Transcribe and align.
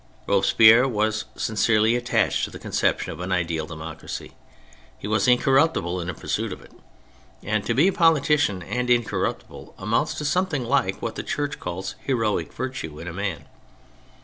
Robespierre 0.25 0.87
was 0.87 1.25
sincerely 1.35 1.95
attached 1.95 2.43
to 2.43 2.49
the 2.49 2.57
conception 2.57 3.11
of 3.11 3.19
an 3.19 3.31
ideal 3.31 3.67
democracy; 3.67 4.31
he 4.97 5.07
was 5.07 5.27
incorruptible 5.27 6.01
in 6.01 6.07
the 6.07 6.15
pursuit 6.15 6.51
of 6.51 6.59
it— 6.59 6.71
and 7.43 7.63
to 7.67 7.75
be 7.75 7.87
a 7.87 7.93
politician 7.93 8.63
and 8.63 8.89
incorruptible 8.89 9.75
amounts 9.77 10.15
to 10.15 10.25
something 10.25 10.65
like 10.65 11.03
what 11.03 11.13
the 11.13 11.21
Church 11.21 11.59
calls 11.59 11.93
heroic 11.99 12.51
virtue 12.51 12.97
in 12.97 13.07
a 13.07 13.13
man. 13.13 13.45